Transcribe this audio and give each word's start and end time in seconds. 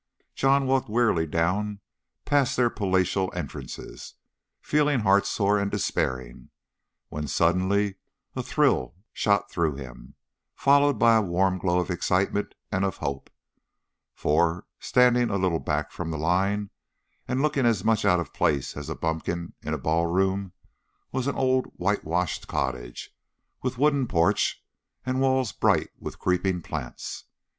John 0.33 0.65
walked 0.65 0.89
wearily 0.89 1.27
down 1.27 1.79
past 2.25 2.57
their 2.57 2.71
palatial 2.71 3.31
entrances, 3.35 4.15
feeling 4.59 5.01
heart 5.01 5.27
sore 5.27 5.59
and 5.59 5.69
despairing, 5.69 6.49
when 7.09 7.27
suddenly 7.27 7.97
a 8.35 8.41
thrill 8.41 8.95
shot 9.13 9.51
through 9.51 9.75
him, 9.75 10.15
followed 10.55 10.97
by 10.97 11.17
a 11.17 11.21
warm 11.21 11.59
glow 11.59 11.79
of 11.79 11.91
excitement 11.91 12.55
and 12.71 12.83
of 12.83 12.97
hope, 12.97 13.29
for, 14.15 14.65
standing 14.79 15.29
a 15.29 15.37
little 15.37 15.59
back 15.59 15.91
from 15.91 16.09
the 16.09 16.17
line, 16.17 16.71
and 17.27 17.43
looking 17.43 17.67
as 17.67 17.83
much 17.83 18.03
out 18.03 18.19
of 18.19 18.33
place 18.33 18.75
as 18.75 18.89
a 18.89 18.95
bumpkin 18.95 19.53
in 19.61 19.75
a 19.75 19.77
ballroom, 19.77 20.51
was 21.11 21.27
an 21.27 21.35
old 21.35 21.67
whitewashed 21.77 22.47
cottage, 22.47 23.15
with 23.61 23.77
wooden 23.77 24.07
porch 24.07 24.65
and 25.05 25.21
walls 25.21 25.51
bright 25.51 25.89
with 25.99 26.17
creeping 26.17 26.59
plants. 26.63 27.25